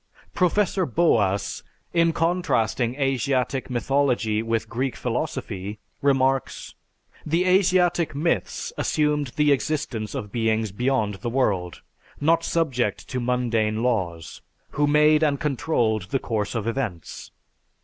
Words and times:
Professor 0.33 0.83
Boas, 0.87 1.61
in 1.93 2.11
contrasting 2.11 2.95
Asiatic 2.99 3.69
mythology 3.69 4.41
with 4.41 4.67
Greek 4.67 4.95
philosophy, 4.95 5.77
remarks: 6.01 6.73
"The 7.23 7.45
Asiatic 7.45 8.15
myths 8.15 8.73
assumed 8.79 9.27
the 9.35 9.51
existence 9.51 10.15
of 10.15 10.31
beings 10.31 10.71
beyond 10.71 11.13
the 11.21 11.29
world, 11.29 11.83
not 12.19 12.43
subject 12.43 13.07
to 13.09 13.19
mundane 13.19 13.83
laws, 13.83 14.41
who 14.71 14.87
made 14.87 15.21
and 15.21 15.39
controlled 15.39 16.07
the 16.09 16.17
course 16.17 16.55
of 16.55 16.65
events. 16.65 17.29